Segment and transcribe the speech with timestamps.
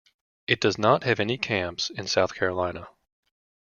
[0.47, 2.87] It does not have any camps in South Carolina.